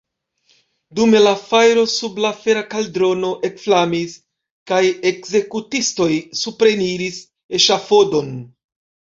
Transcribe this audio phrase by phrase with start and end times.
[0.99, 4.15] Dume la fajro sub la fera kaldrono ekflamis,
[4.73, 4.81] kaj
[5.11, 6.11] ekzekutistoj
[6.43, 7.21] supreniris
[7.61, 8.35] eŝafodon.